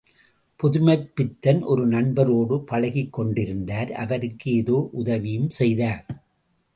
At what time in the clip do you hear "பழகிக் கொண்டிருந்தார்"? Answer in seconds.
2.61-3.91